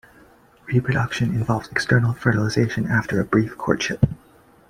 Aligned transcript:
Reproduction 0.65 1.29
involves 1.35 1.67
external 1.69 2.13
fertilisation 2.13 2.87
after 2.87 3.21
"a 3.21 3.23
brief 3.23 3.55
courtship". 3.55 4.03